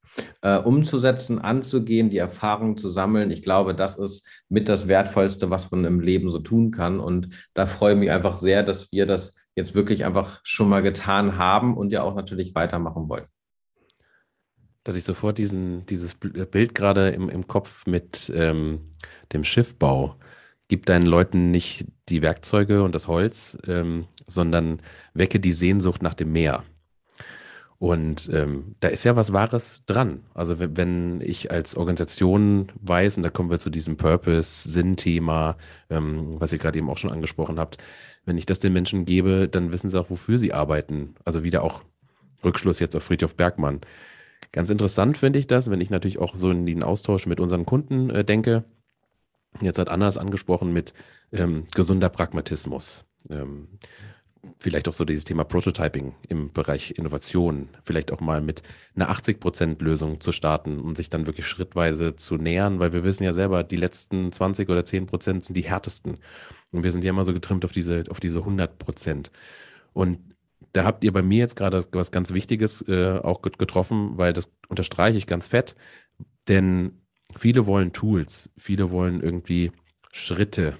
[0.42, 3.30] äh, umzusetzen, anzugehen, die Erfahrung zu sammeln.
[3.30, 7.00] Ich glaube, das ist mit das Wertvollste, was man im Leben so tun kann.
[7.00, 10.82] Und da freue ich mich einfach sehr, dass wir das jetzt wirklich einfach schon mal
[10.82, 13.26] getan haben und ja auch natürlich weitermachen wollen.
[14.84, 18.92] Da hatte ich sofort diesen, dieses Bild gerade im, im Kopf mit ähm,
[19.32, 20.14] dem Schiffbau.
[20.68, 24.80] Gib deinen Leuten nicht die Werkzeuge und das Holz, ähm, sondern
[25.12, 26.64] wecke die Sehnsucht nach dem Meer.
[27.78, 30.22] Und ähm, da ist ja was Wahres dran.
[30.32, 35.56] Also wenn, wenn ich als Organisation weiß, und da kommen wir zu diesem Purpose-Sinn-Thema,
[35.90, 37.76] ähm, was ihr gerade eben auch schon angesprochen habt,
[38.24, 41.14] wenn ich das den Menschen gebe, dann wissen sie auch, wofür sie arbeiten.
[41.24, 41.82] Also wieder auch
[42.44, 43.80] Rückschluss jetzt auf Friedhof Bergmann.
[44.52, 47.66] Ganz interessant finde ich das, wenn ich natürlich auch so in den Austausch mit unseren
[47.66, 48.64] Kunden äh, denke.
[49.60, 50.94] Jetzt hat Anna es angesprochen mit
[51.32, 53.04] ähm, gesunder Pragmatismus.
[53.30, 53.68] Ähm,
[54.58, 58.62] vielleicht auch so dieses Thema Prototyping im Bereich Innovation, vielleicht auch mal mit
[58.94, 63.32] einer 80%-Lösung zu starten und sich dann wirklich schrittweise zu nähern, weil wir wissen ja
[63.32, 66.18] selber, die letzten 20 oder 10% sind die härtesten.
[66.72, 69.30] Und wir sind ja immer so getrimmt auf diese, auf diese 100%.
[69.92, 70.34] Und
[70.72, 74.50] da habt ihr bei mir jetzt gerade was ganz Wichtiges äh, auch getroffen, weil das
[74.68, 75.74] unterstreiche ich ganz fett,
[76.48, 77.00] denn
[77.36, 79.72] viele wollen Tools, viele wollen irgendwie
[80.12, 80.76] Schritte,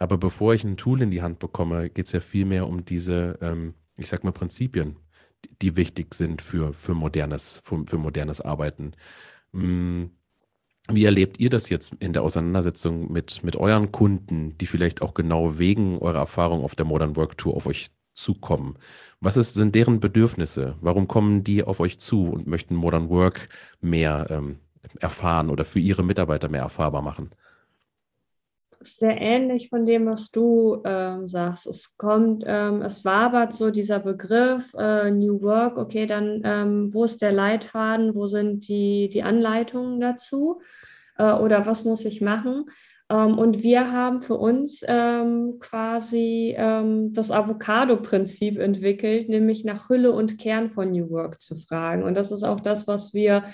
[0.00, 2.84] aber bevor ich ein Tool in die Hand bekomme, geht es ja viel mehr um
[2.84, 4.96] diese, ähm, ich sag mal, Prinzipien,
[5.44, 8.92] die, die wichtig sind für, für, modernes, für, für modernes Arbeiten.
[9.52, 10.10] Hm,
[10.88, 15.12] wie erlebt ihr das jetzt in der Auseinandersetzung mit, mit euren Kunden, die vielleicht auch
[15.12, 18.78] genau wegen eurer Erfahrung auf der Modern Work Tour auf euch zukommen?
[19.20, 20.76] Was ist, sind deren Bedürfnisse?
[20.80, 23.50] Warum kommen die auf euch zu und möchten Modern Work
[23.82, 24.60] mehr ähm,
[24.98, 27.30] erfahren oder für ihre Mitarbeiter mehr erfahrbar machen?
[28.82, 31.66] Sehr ähnlich von dem, was du ähm, sagst.
[31.66, 37.04] Es kommt, ähm, es wabert so dieser Begriff äh, New Work, okay, dann ähm, wo
[37.04, 40.60] ist der Leitfaden, wo sind die, die Anleitungen dazu
[41.18, 42.66] äh, oder was muss ich machen?
[43.10, 50.12] Ähm, und wir haben für uns ähm, quasi ähm, das Avocado-Prinzip entwickelt, nämlich nach Hülle
[50.12, 52.02] und Kern von New Work zu fragen.
[52.04, 53.44] Und das ist auch das, was wir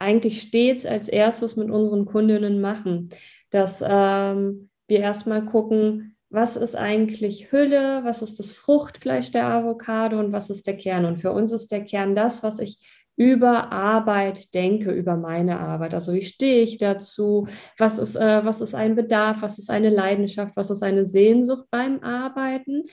[0.00, 3.10] eigentlich stets als erstes mit unseren Kundinnen machen
[3.50, 10.18] dass ähm, wir erstmal gucken, was ist eigentlich Hülle, was ist das Fruchtfleisch der Avocado
[10.18, 11.04] und was ist der Kern.
[11.04, 12.78] Und für uns ist der Kern das, was ich
[13.16, 15.92] über Arbeit denke, über meine Arbeit.
[15.92, 17.48] Also wie stehe ich dazu?
[17.76, 19.42] Was ist, äh, was ist ein Bedarf?
[19.42, 20.56] Was ist eine Leidenschaft?
[20.56, 22.84] Was ist eine Sehnsucht beim Arbeiten?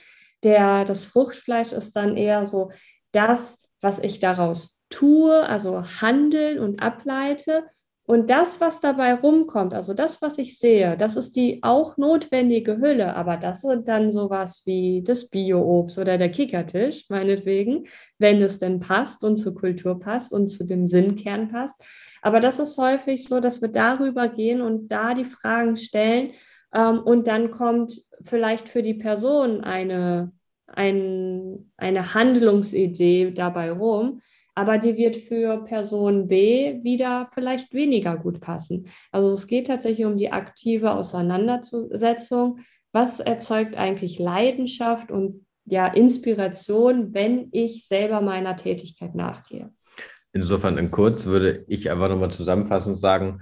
[0.42, 2.70] Der, das Fruchtfleisch ist dann eher so
[3.12, 7.64] das, was ich daraus tue, also handeln und ableite.
[8.04, 12.78] Und das, was dabei rumkommt, also das, was ich sehe, das ist die auch notwendige
[12.78, 17.86] Hülle, aber das sind dann sowas wie das Bio-Obst oder der Kickertisch, meinetwegen,
[18.18, 21.82] wenn es denn passt und zur Kultur passt und zu dem Sinnkern passt.
[22.22, 26.30] Aber das ist häufig so, dass wir darüber gehen und da die Fragen stellen
[26.72, 30.32] ähm, und dann kommt vielleicht für die Person eine,
[30.66, 34.22] ein, eine Handlungsidee dabei rum
[34.58, 38.88] aber die wird für Person B wieder vielleicht weniger gut passen.
[39.12, 42.58] Also es geht tatsächlich um die aktive Auseinandersetzung.
[42.90, 49.70] Was erzeugt eigentlich Leidenschaft und ja, Inspiration, wenn ich selber meiner Tätigkeit nachgehe?
[50.32, 53.38] Insofern in kurz würde ich einfach nochmal zusammenfassend sagen,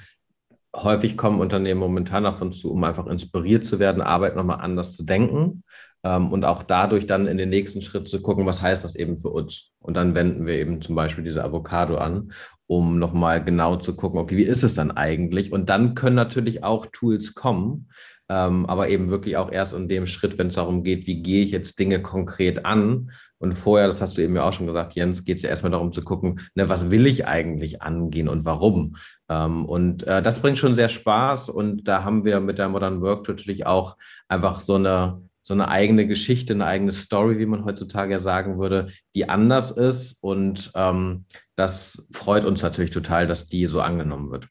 [0.74, 4.92] häufig kommen Unternehmen momentan auf uns zu, um einfach inspiriert zu werden, Arbeit nochmal anders
[4.94, 5.64] zu denken
[6.14, 9.30] und auch dadurch dann in den nächsten Schritt zu gucken, was heißt das eben für
[9.30, 9.72] uns.
[9.80, 12.32] Und dann wenden wir eben zum Beispiel diese Avocado an,
[12.66, 15.52] um nochmal genau zu gucken, okay, wie ist es dann eigentlich?
[15.52, 17.88] Und dann können natürlich auch Tools kommen,
[18.28, 21.44] ähm, aber eben wirklich auch erst in dem Schritt, wenn es darum geht, wie gehe
[21.44, 23.10] ich jetzt Dinge konkret an.
[23.38, 25.70] Und vorher, das hast du eben ja auch schon gesagt, Jens, geht es ja erstmal
[25.70, 28.96] darum zu gucken, ne, was will ich eigentlich angehen und warum.
[29.28, 31.50] Ähm, und äh, das bringt schon sehr Spaß.
[31.50, 33.96] Und da haben wir mit der Modern Work natürlich auch
[34.28, 38.58] einfach so eine so eine eigene Geschichte, eine eigene Story, wie man heutzutage ja sagen
[38.58, 40.20] würde, die anders ist.
[40.20, 44.48] Und ähm, das freut uns natürlich total, dass die so angenommen wird.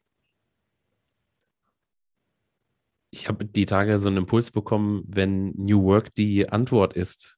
[3.10, 7.36] Ich habe die Tage so einen Impuls bekommen, wenn New Work die Antwort ist,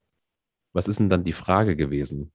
[0.72, 2.30] was ist denn dann die Frage gewesen?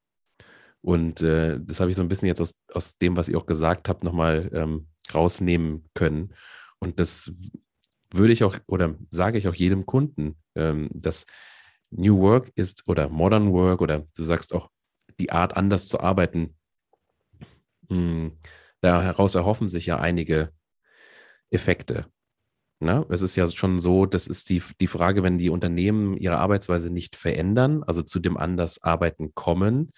[0.82, 3.46] Und äh, das habe ich so ein bisschen jetzt aus, aus dem, was ihr auch
[3.46, 6.34] gesagt habt, nochmal ähm, rausnehmen können.
[6.80, 7.32] Und das
[8.12, 11.26] würde ich auch oder sage ich auch jedem Kunden, ähm, dass
[11.92, 14.70] New Work ist oder Modern Work oder du sagst auch
[15.20, 16.56] die Art anders zu arbeiten.
[17.90, 18.34] Hm,
[18.82, 20.52] daraus erhoffen sich ja einige
[21.52, 22.08] Effekte.
[22.80, 23.06] Na, ne?
[23.10, 26.90] es ist ja schon so, das ist die, die Frage, wenn die Unternehmen ihre Arbeitsweise
[26.90, 29.92] nicht verändern, also zu dem anders arbeiten kommen,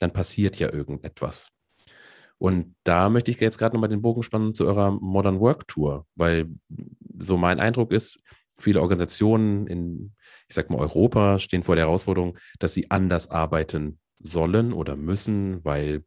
[0.00, 1.50] dann passiert ja irgendetwas.
[2.38, 6.06] Und da möchte ich jetzt gerade nochmal den Bogen spannen zu eurer Modern Work Tour,
[6.16, 6.48] weil
[7.16, 8.18] so mein Eindruck ist,
[8.58, 10.14] viele Organisationen in,
[10.48, 15.64] ich sag mal, Europa stehen vor der Herausforderung, dass sie anders arbeiten sollen oder müssen,
[15.64, 16.04] weil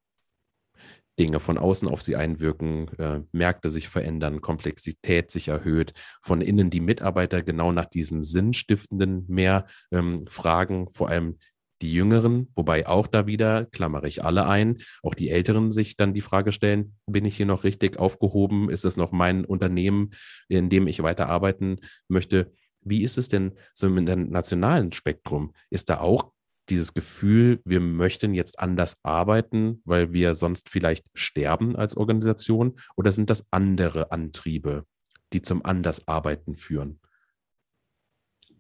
[1.19, 6.69] Dinge von außen auf sie einwirken, äh, Märkte sich verändern, Komplexität sich erhöht, von innen
[6.69, 11.37] die Mitarbeiter genau nach diesem Sinnstiftenden mehr ähm, fragen, vor allem
[11.81, 16.13] die Jüngeren, wobei auch da wieder, klammere ich alle ein, auch die Älteren sich dann
[16.13, 18.69] die Frage stellen, bin ich hier noch richtig aufgehoben?
[18.69, 20.11] Ist es noch mein Unternehmen,
[20.47, 22.51] in dem ich weiter arbeiten möchte?
[22.81, 25.53] Wie ist es denn so mit dem nationalen Spektrum?
[25.69, 26.31] Ist da auch
[26.69, 32.79] dieses Gefühl, wir möchten jetzt anders arbeiten, weil wir sonst vielleicht sterben als Organisation?
[32.95, 34.85] Oder sind das andere Antriebe,
[35.33, 36.99] die zum Andersarbeiten führen?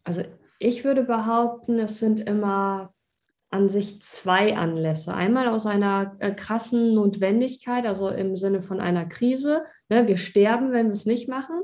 [0.03, 0.23] Also
[0.59, 2.93] ich würde behaupten, es sind immer
[3.57, 5.13] an sich zwei Anlässe.
[5.13, 9.63] Einmal aus einer äh, krassen Notwendigkeit, also im Sinne von einer Krise.
[9.89, 11.63] Ne, wir sterben, wenn wir es nicht machen.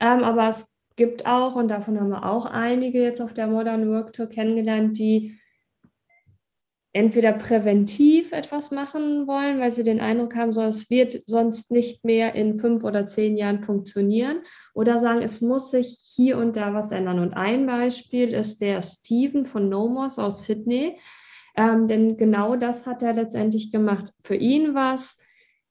[0.00, 3.88] Ähm, aber es gibt auch, und davon haben wir auch einige jetzt auf der Modern
[3.88, 5.38] Work Tour kennengelernt, die
[6.92, 12.04] entweder präventiv etwas machen wollen, weil sie den Eindruck haben, so, es wird sonst nicht
[12.04, 14.40] mehr in fünf oder zehn Jahren funktionieren,
[14.74, 17.20] oder sagen, es muss sich hier und da was ändern.
[17.20, 20.98] Und ein Beispiel ist der Steven von Nomos aus Sydney,
[21.58, 24.12] ähm, denn genau das hat er letztendlich gemacht.
[24.22, 25.18] Für ihn war es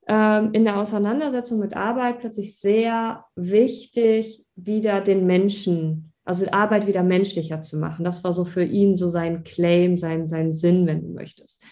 [0.08, 7.04] ähm, in der Auseinandersetzung mit Arbeit plötzlich sehr wichtig, wieder den Menschen also Arbeit wieder
[7.04, 8.04] menschlicher zu machen.
[8.04, 11.64] Das war so für ihn so sein Claim, sein, sein Sinn, wenn du möchtest.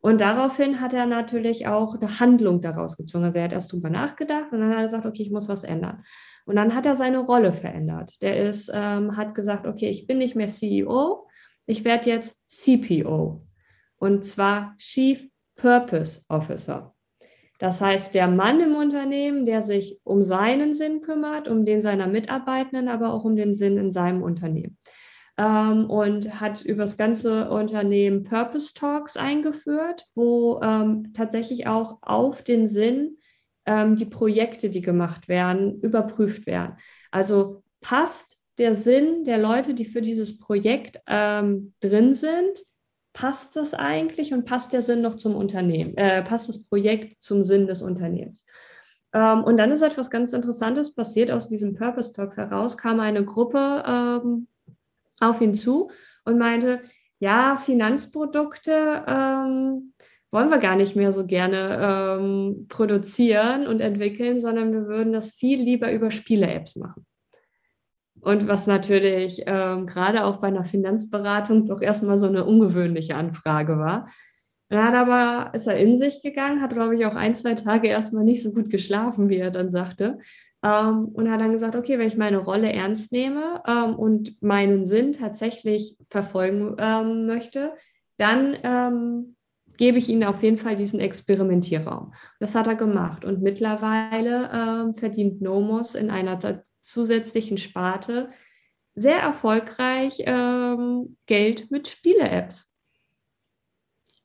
[0.00, 3.24] Und daraufhin hat er natürlich auch eine Handlung daraus gezogen.
[3.24, 5.62] Also er hat erst drüber nachgedacht und dann hat er gesagt, okay, ich muss was
[5.64, 6.04] ändern.
[6.46, 8.22] Und dann hat er seine Rolle verändert.
[8.22, 11.26] Der ist, ähm, hat gesagt, okay, ich bin nicht mehr CEO,
[11.66, 13.47] ich werde jetzt CPO.
[13.98, 16.94] Und zwar Chief Purpose Officer.
[17.58, 22.06] Das heißt, der Mann im Unternehmen, der sich um seinen Sinn kümmert, um den seiner
[22.06, 24.78] Mitarbeitenden, aber auch um den Sinn in seinem Unternehmen.
[25.36, 32.42] Ähm, und hat über das ganze Unternehmen Purpose Talks eingeführt, wo ähm, tatsächlich auch auf
[32.42, 33.18] den Sinn
[33.66, 36.76] ähm, die Projekte, die gemacht werden, überprüft werden.
[37.10, 42.62] Also passt der Sinn der Leute, die für dieses Projekt ähm, drin sind,
[43.12, 47.44] passt das eigentlich und passt der Sinn noch zum Unternehmen, äh, passt das Projekt zum
[47.44, 48.46] Sinn des Unternehmens.
[49.12, 53.24] Ähm, und dann ist etwas ganz Interessantes passiert aus diesem Purpose Talks heraus, kam eine
[53.24, 54.46] Gruppe ähm,
[55.20, 55.90] auf ihn zu
[56.24, 56.82] und meinte,
[57.18, 59.94] ja, Finanzprodukte ähm,
[60.30, 65.32] wollen wir gar nicht mehr so gerne ähm, produzieren und entwickeln, sondern wir würden das
[65.32, 67.07] viel lieber über Spiele-Apps machen.
[68.20, 73.78] Und was natürlich ähm, gerade auch bei einer Finanzberatung doch erstmal so eine ungewöhnliche Anfrage
[73.78, 74.08] war.
[74.70, 77.88] Er hat aber, ist er in sich gegangen, hat, glaube ich, auch ein, zwei Tage
[77.88, 80.18] erstmal nicht so gut geschlafen, wie er dann sagte.
[80.62, 84.84] Ähm, und hat dann gesagt, okay, wenn ich meine Rolle ernst nehme ähm, und meinen
[84.84, 87.72] Sinn tatsächlich verfolgen ähm, möchte,
[88.18, 89.36] dann ähm,
[89.78, 92.12] gebe ich ihnen auf jeden Fall diesen Experimentierraum.
[92.40, 93.24] Das hat er gemacht.
[93.24, 96.38] Und mittlerweile ähm, verdient Nomos in einer
[96.80, 98.30] zusätzlichen Sparte
[98.94, 102.72] sehr erfolgreich ähm, Geld mit Spiele-Apps.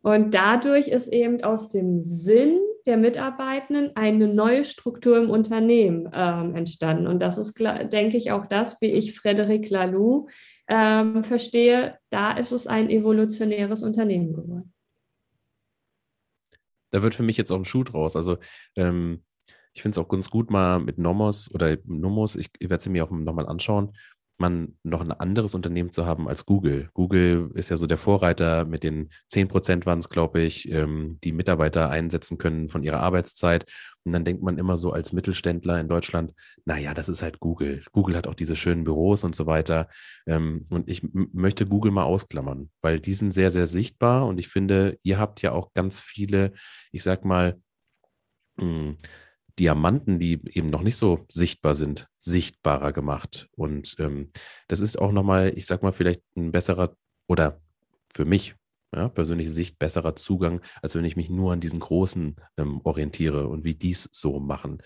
[0.02, 6.56] Und dadurch ist eben aus dem Sinn der Mitarbeitenden eine neue Struktur im Unternehmen ähm,
[6.56, 7.08] entstanden.
[7.08, 10.28] Und das ist, denke ich, auch das, wie ich Frederic Laloux
[10.68, 11.98] ähm, verstehe.
[12.10, 14.74] Da ist es ein evolutionäres Unternehmen geworden.
[16.92, 18.16] Da wird für mich jetzt auch ein Schuh draus.
[18.16, 18.38] Also
[18.76, 19.24] ähm,
[19.74, 23.04] ich finde es auch ganz gut, mal mit Nomos oder Nomos, ich, werde sie mir
[23.04, 23.94] auch nochmal anschauen,
[24.38, 26.90] man noch ein anderes Unternehmen zu haben als Google.
[26.94, 31.20] Google ist ja so der Vorreiter mit den 10 Prozent waren es, glaube ich, ähm,
[31.24, 33.72] die Mitarbeiter einsetzen können von ihrer Arbeitszeit.
[34.04, 36.34] Und dann denkt man immer so als Mittelständler in Deutschland,
[36.66, 37.84] naja, das ist halt Google.
[37.92, 39.88] Google hat auch diese schönen Büros und so weiter.
[40.26, 44.26] Ähm, und ich möchte Google mal ausklammern, weil die sind sehr, sehr sichtbar.
[44.26, 46.54] Und ich finde, ihr habt ja auch ganz viele,
[46.92, 47.60] ich sag mal,
[48.58, 48.98] hm,
[49.60, 53.50] Diamanten, die eben noch nicht so sichtbar sind, sichtbarer gemacht.
[53.56, 54.32] Und ähm,
[54.68, 56.96] das ist auch nochmal, ich sag mal, vielleicht ein besserer
[57.28, 57.62] oder
[58.14, 58.56] für mich
[58.96, 63.48] ja, persönliche Sicht besserer Zugang, als wenn ich mich nur an diesen Großen ähm, orientiere
[63.48, 64.82] und wie dies so machen.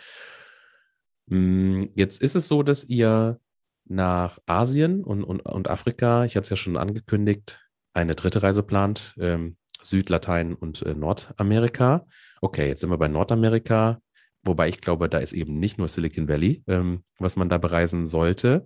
[1.29, 3.39] Hm, jetzt ist es so, dass ihr
[3.85, 7.61] nach Asien und, und, und Afrika, ich hatte es ja schon angekündigt,
[7.93, 12.05] eine dritte Reise plant, ähm, Südlatein und äh, Nordamerika.
[12.41, 14.01] Okay, jetzt sind wir bei Nordamerika.
[14.47, 18.05] Wobei ich glaube, da ist eben nicht nur Silicon Valley, ähm, was man da bereisen
[18.05, 18.65] sollte.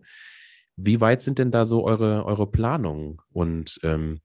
[0.75, 3.17] Wie weit sind denn da so eure, eure Planungen?
[3.33, 4.21] Und ähm,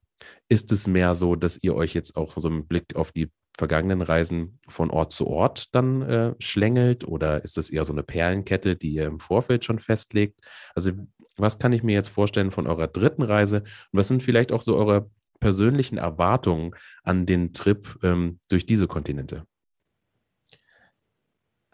[0.48, 4.02] ist es mehr so, dass ihr euch jetzt auch so einen Blick auf die vergangenen
[4.02, 7.08] Reisen von Ort zu Ort dann äh, schlängelt?
[7.08, 10.40] Oder ist es eher so eine Perlenkette, die ihr im Vorfeld schon festlegt?
[10.74, 10.92] Also,
[11.38, 13.58] was kann ich mir jetzt vorstellen von eurer dritten Reise?
[13.58, 18.86] Und was sind vielleicht auch so eure persönlichen Erwartungen an den Trip ähm, durch diese
[18.86, 19.46] Kontinente?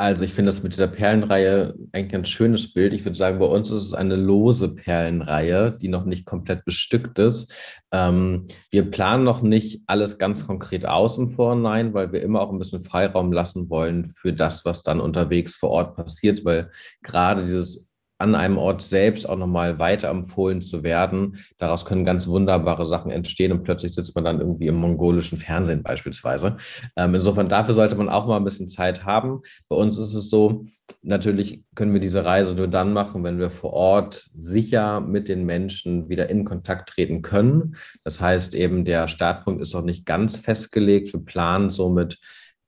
[0.03, 2.93] Also ich finde das mit dieser Perlenreihe ein schönes Bild.
[2.93, 7.21] Ich würde sagen, bei uns ist es eine lose Perlenreihe, die noch nicht komplett bestückt
[7.21, 7.55] ist.
[7.93, 12.51] Ähm, wir planen noch nicht alles ganz konkret aus im Vorhinein, weil wir immer auch
[12.51, 16.73] ein bisschen Freiraum lassen wollen für das, was dann unterwegs vor Ort passiert, weil
[17.05, 17.92] gerade dieses
[18.23, 21.39] an einem Ort selbst auch nochmal weiterempfohlen zu werden.
[21.59, 25.83] Daraus können ganz wunderbare Sachen entstehen und plötzlich sitzt man dann irgendwie im mongolischen Fernsehen
[25.83, 26.57] beispielsweise.
[26.97, 29.43] Ähm, insofern dafür sollte man auch mal ein bisschen Zeit haben.
[29.69, 30.65] Bei uns ist es so,
[31.03, 35.45] natürlich können wir diese Reise nur dann machen, wenn wir vor Ort sicher mit den
[35.45, 37.77] Menschen wieder in Kontakt treten können.
[38.05, 41.13] Das heißt eben, der Startpunkt ist noch nicht ganz festgelegt.
[41.13, 42.19] Wir planen somit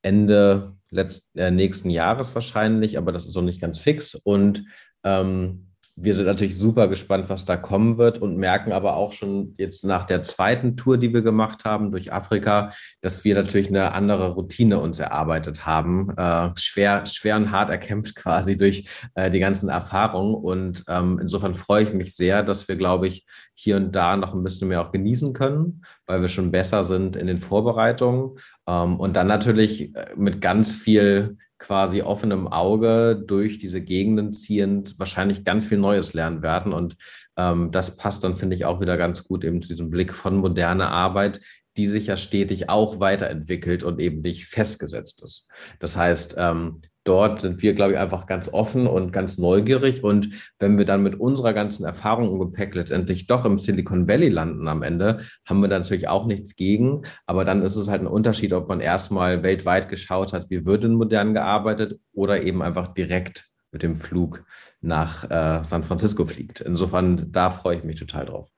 [0.02, 4.14] Ende letzt, äh, nächsten Jahres wahrscheinlich, aber das ist noch nicht ganz fix.
[4.14, 4.64] Und
[5.04, 5.64] ähm,
[5.96, 9.84] wir sind natürlich super gespannt, was da kommen wird und merken aber auch schon jetzt
[9.84, 14.30] nach der zweiten Tour, die wir gemacht haben durch Afrika, dass wir natürlich eine andere
[14.30, 16.10] Routine uns erarbeitet haben.
[16.16, 20.34] Äh, schwer, schwer und hart erkämpft quasi durch äh, die ganzen Erfahrungen.
[20.34, 24.34] Und ähm, insofern freue ich mich sehr, dass wir, glaube ich, hier und da noch
[24.34, 28.38] ein bisschen mehr auch genießen können, weil wir schon besser sind in den Vorbereitungen.
[28.66, 34.98] Ähm, und dann natürlich äh, mit ganz viel quasi offenem Auge durch diese Gegenden ziehend
[34.98, 36.74] wahrscheinlich ganz viel Neues lernen werden.
[36.74, 36.96] Und
[37.38, 40.36] ähm, das passt dann, finde ich, auch wieder ganz gut eben zu diesem Blick von
[40.36, 41.40] moderner Arbeit,
[41.76, 45.50] die sich ja stetig auch weiterentwickelt und eben nicht festgesetzt ist.
[45.80, 50.02] Das heißt, ähm, dort sind wir, glaube ich, einfach ganz offen und ganz neugierig.
[50.02, 54.30] Und wenn wir dann mit unserer ganzen Erfahrung im Gepäck letztendlich doch im Silicon Valley
[54.30, 57.02] landen am Ende, haben wir natürlich auch nichts gegen.
[57.26, 60.84] Aber dann ist es halt ein Unterschied, ob man erstmal weltweit geschaut hat, wie wird
[60.84, 64.44] in modern gearbeitet oder eben einfach direkt mit dem Flug
[64.80, 66.60] nach äh, San Francisco fliegt.
[66.60, 68.48] Insofern, da freue ich mich total drauf.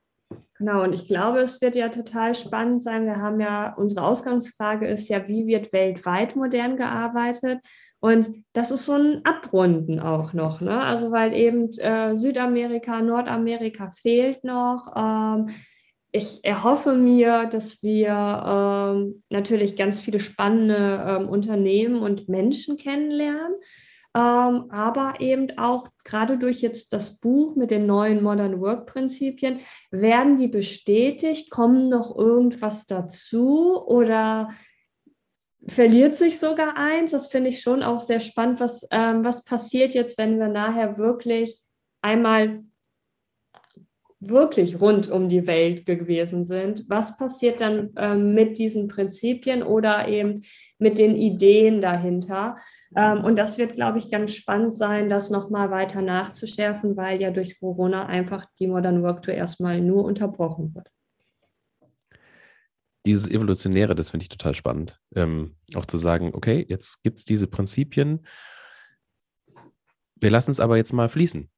[0.59, 3.05] Genau, und ich glaube, es wird ja total spannend sein.
[3.05, 7.61] Wir haben ja, unsere Ausgangsfrage ist ja, wie wird weltweit modern gearbeitet?
[8.01, 10.81] Und das ist so ein Abrunden auch noch, ne?
[10.83, 14.93] Also weil eben äh, Südamerika, Nordamerika fehlt noch.
[14.97, 15.51] Ähm,
[16.13, 23.55] ich erhoffe mir, dass wir ähm, natürlich ganz viele spannende ähm, Unternehmen und Menschen kennenlernen,
[24.17, 29.61] ähm, aber eben auch gerade durch jetzt das Buch mit den neuen Modern Work Prinzipien,
[29.91, 34.49] werden die bestätigt, kommen noch irgendwas dazu oder
[35.69, 37.11] verliert sich sogar eins.
[37.11, 38.59] Das finde ich schon auch sehr spannend.
[38.59, 41.61] Was, ähm, was passiert jetzt, wenn wir nachher wirklich
[42.01, 42.65] einmal
[44.29, 46.85] wirklich rund um die Welt gewesen sind?
[46.89, 50.43] Was passiert dann ähm, mit diesen Prinzipien oder eben
[50.79, 52.57] mit den Ideen dahinter?
[52.97, 57.31] Ähm, und das wird, glaube ich, ganz spannend sein, das nochmal weiter nachzuschärfen, weil ja
[57.31, 60.89] durch Corona einfach die Modern Work Tour erstmal nur unterbrochen wird
[63.07, 65.01] dieses Evolutionäre, das finde ich total spannend.
[65.15, 68.27] Ähm, auch zu sagen, okay, jetzt gibt es diese Prinzipien.
[70.17, 71.49] Wir lassen es aber jetzt mal fließen.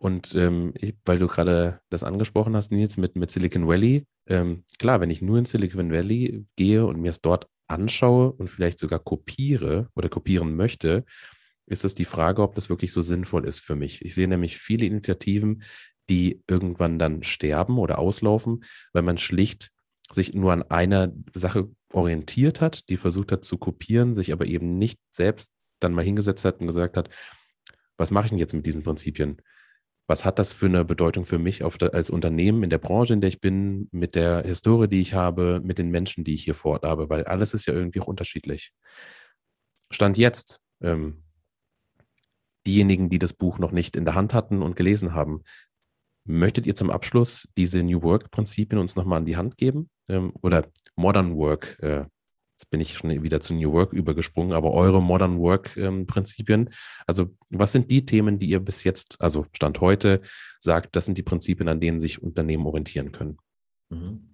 [0.00, 0.72] Und ähm,
[1.04, 5.20] weil du gerade das angesprochen hast, Nils, mit, mit Silicon Valley, ähm, klar, wenn ich
[5.20, 10.08] nur in Silicon Valley gehe und mir es dort anschaue und vielleicht sogar kopiere oder
[10.08, 11.04] kopieren möchte,
[11.66, 14.02] ist es die Frage, ob das wirklich so sinnvoll ist für mich.
[14.02, 15.64] Ich sehe nämlich viele Initiativen,
[16.08, 19.70] die irgendwann dann sterben oder auslaufen, weil man schlicht
[20.10, 24.78] sich nur an einer Sache orientiert hat, die versucht hat zu kopieren, sich aber eben
[24.78, 27.10] nicht selbst dann mal hingesetzt hat und gesagt hat,
[27.98, 29.42] was mache ich denn jetzt mit diesen Prinzipien?
[30.10, 33.20] Was hat das für eine Bedeutung für mich der, als Unternehmen in der Branche, in
[33.20, 36.56] der ich bin, mit der Historie, die ich habe, mit den Menschen, die ich hier
[36.56, 37.08] vor Ort habe?
[37.08, 38.72] Weil alles ist ja irgendwie auch unterschiedlich.
[39.92, 41.22] Stand jetzt, ähm,
[42.66, 45.44] diejenigen, die das Buch noch nicht in der Hand hatten und gelesen haben,
[46.24, 49.88] Möchtet ihr zum Abschluss diese New Work-Prinzipien uns nochmal an die Hand geben?
[50.08, 51.78] Ähm, oder Modern Work?
[51.80, 52.04] Äh,
[52.60, 56.66] jetzt bin ich schon wieder zu New Work übergesprungen, aber eure Modern Work-Prinzipien.
[56.66, 56.74] Ähm,
[57.06, 60.20] also, was sind die Themen, die ihr bis jetzt, also Stand heute,
[60.58, 63.38] sagt, das sind die Prinzipien, an denen sich Unternehmen orientieren können?
[63.88, 64.28] Mhm.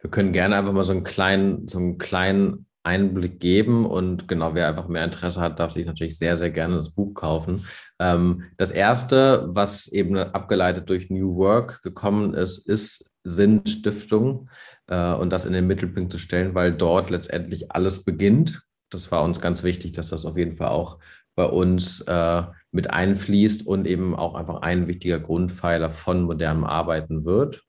[0.00, 3.86] Wir können gerne einfach mal so einen kleinen, so einen kleinen Einblick geben.
[3.86, 7.14] Und genau, wer einfach mehr Interesse hat, darf sich natürlich sehr, sehr gerne das Buch
[7.14, 7.64] kaufen.
[8.00, 14.50] Ähm, das erste, was eben abgeleitet durch New Work gekommen ist, ist Sinnstiftung
[14.88, 18.62] äh, und das in den Mittelpunkt zu stellen, weil dort letztendlich alles beginnt.
[18.90, 20.98] Das war uns ganz wichtig, dass das auf jeden Fall auch
[21.34, 27.24] bei uns äh, mit einfließt und eben auch einfach ein wichtiger Grundpfeiler von modernem Arbeiten
[27.24, 27.62] wird.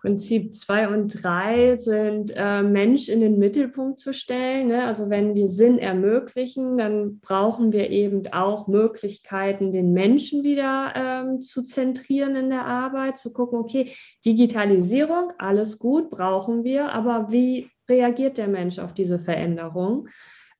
[0.00, 4.68] Prinzip zwei und drei sind äh, Mensch in den Mittelpunkt zu stellen.
[4.68, 4.84] Ne?
[4.84, 11.42] Also wenn wir Sinn ermöglichen, dann brauchen wir eben auch Möglichkeiten, den Menschen wieder ähm,
[11.42, 17.68] zu zentrieren in der Arbeit, zu gucken, okay, Digitalisierung, alles gut, brauchen wir, aber wie
[17.88, 20.08] reagiert der Mensch auf diese Veränderung?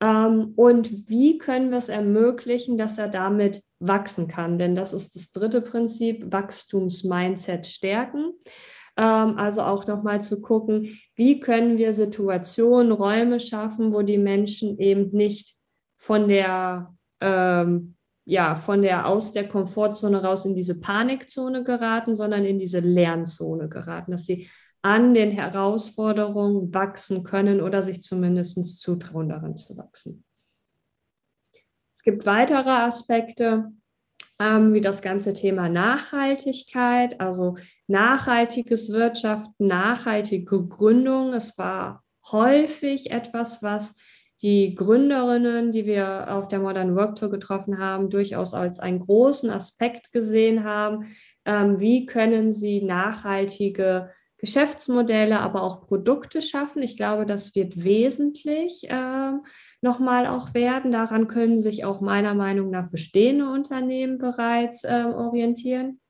[0.02, 4.58] Ähm, und wie können wir es ermöglichen, dass er damit wachsen kann?
[4.58, 8.32] Denn das ist das dritte Prinzip, Wachstumsmindset stärken.
[9.00, 14.78] Ähm, also auch nochmal zu gucken, wie können wir Situationen, Räume schaffen, wo die Menschen
[14.78, 15.56] eben nicht
[15.96, 17.96] von der ähm,
[18.26, 23.68] ja, von der aus der Komfortzone raus in diese Panikzone geraten, sondern in diese Lernzone
[23.68, 24.48] geraten, dass sie
[24.82, 30.24] an den Herausforderungen wachsen können oder sich zumindest zutrauen, daran zu wachsen.
[31.92, 33.72] Es gibt weitere Aspekte,
[34.40, 41.34] ähm, wie das ganze Thema Nachhaltigkeit, also nachhaltiges Wirtschaften, nachhaltige Gründung.
[41.34, 43.96] Es war häufig etwas, was
[44.42, 49.50] die Gründerinnen, die wir auf der Modern Work Tour getroffen haben, durchaus als einen großen
[49.50, 51.14] Aspekt gesehen haben.
[51.44, 56.82] Ähm, wie können sie nachhaltige Geschäftsmodelle, aber auch Produkte schaffen?
[56.82, 59.32] Ich glaube, das wird wesentlich äh,
[59.82, 60.92] nochmal auch werden.
[60.92, 66.00] Daran können sich auch meiner Meinung nach bestehende Unternehmen bereits äh, orientieren.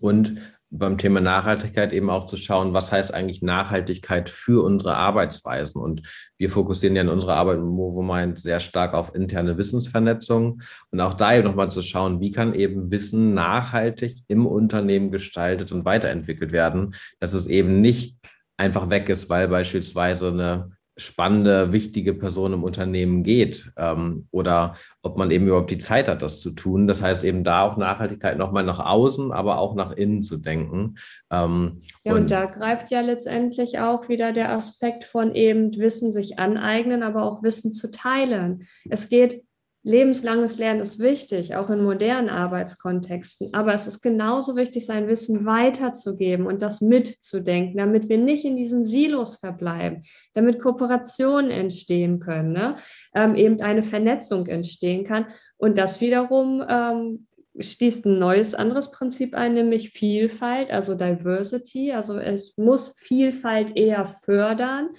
[0.00, 0.38] Und
[0.70, 5.80] beim Thema Nachhaltigkeit eben auch zu schauen, was heißt eigentlich Nachhaltigkeit für unsere Arbeitsweisen.
[5.80, 6.02] Und
[6.36, 10.60] wir fokussieren ja in unserer Arbeit mit MovoMind sehr stark auf interne Wissensvernetzung
[10.90, 15.72] und auch da eben nochmal zu schauen, wie kann eben Wissen nachhaltig im Unternehmen gestaltet
[15.72, 18.18] und weiterentwickelt werden, dass es eben nicht
[18.58, 25.16] einfach weg ist, weil beispielsweise eine spannende, wichtige Person im Unternehmen geht ähm, oder ob
[25.16, 26.88] man eben überhaupt die Zeit hat, das zu tun.
[26.88, 30.96] Das heißt eben da auch Nachhaltigkeit nochmal nach außen, aber auch nach innen zu denken.
[31.30, 36.10] Ähm, ja, und, und, da greift ja letztendlich auch wieder der Aspekt von eben Wissen
[36.10, 38.66] sich aneignen, aber auch Wissen zu teilen.
[38.90, 39.44] Es geht
[39.82, 43.54] lebenslanges Lernen ist wichtig, auch in modernen Arbeitskontexten.
[43.54, 48.56] Aber es ist genauso wichtig, sein Wissen weiterzugeben und das mitzudenken, damit wir nicht in
[48.56, 50.02] diesen Silos verbleiben,
[50.34, 52.76] damit Kooperationen entstehen können, ne?
[53.14, 55.26] ähm, eben eine Vernetzung entstehen kann.
[55.56, 57.26] Und das wiederum ähm,
[57.58, 61.92] schließt ein neues anderes Prinzip ein, nämlich Vielfalt, also Diversity.
[61.92, 64.90] Also es muss Vielfalt eher fördern,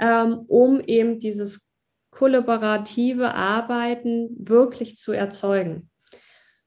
[0.00, 1.69] ähm, um eben dieses
[2.20, 5.88] kollaborative Arbeiten wirklich zu erzeugen.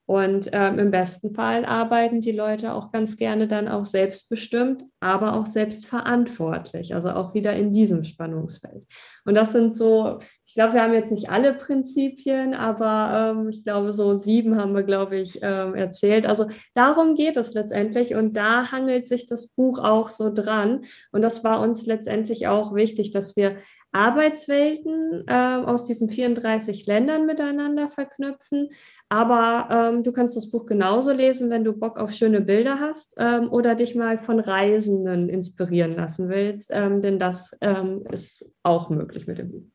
[0.05, 5.35] Und ähm, im besten Fall arbeiten die Leute auch ganz gerne dann auch selbstbestimmt, aber
[5.35, 8.83] auch selbstverantwortlich, also auch wieder in diesem Spannungsfeld.
[9.25, 13.63] Und das sind so, ich glaube, wir haben jetzt nicht alle Prinzipien, aber ähm, ich
[13.63, 16.25] glaube, so sieben haben wir, glaube ich, ähm, erzählt.
[16.25, 20.83] Also darum geht es letztendlich und da hangelt sich das Buch auch so dran.
[21.11, 23.55] Und das war uns letztendlich auch wichtig, dass wir
[23.93, 28.69] Arbeitswelten äh, aus diesen 34 Ländern miteinander verknüpfen.
[29.07, 33.15] Aber ähm, du kannst das Buch genauso lesen, wenn du Bock auf schöne Bilder hast
[33.19, 38.89] ähm, oder dich mal von Reisenden inspirieren lassen willst, ähm, denn das ähm, ist auch
[38.89, 39.65] möglich mit dem Buch.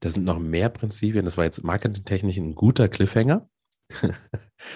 [0.00, 1.24] Das sind noch mehr Prinzipien.
[1.24, 3.48] Das war jetzt marketingtechnisch ein guter Cliffhanger.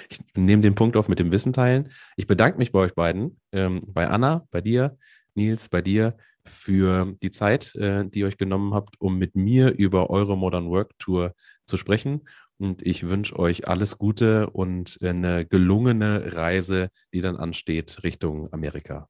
[0.09, 1.91] ich nehme den Punkt auf mit dem Wissen teilen.
[2.17, 4.97] Ich bedanke mich bei euch beiden, ähm, bei Anna, bei dir,
[5.35, 6.17] Nils, bei dir
[6.49, 10.69] für die Zeit, äh, die ihr euch genommen habt, um mit mir über eure Modern
[10.69, 11.35] Work Tour
[11.65, 12.29] zu sprechen.
[12.59, 19.09] Und ich wünsche euch alles Gute und eine gelungene Reise, die dann ansteht Richtung Amerika.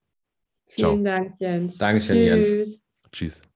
[0.67, 1.03] Vielen Ciao.
[1.03, 1.77] Dank, Jens.
[1.77, 2.49] Dankeschön, Tschüss.
[2.49, 2.85] Jens.
[3.11, 3.48] Tschüss.